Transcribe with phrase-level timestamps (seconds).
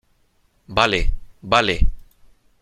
[0.65, 1.11] vale.
[1.43, 1.79] vale.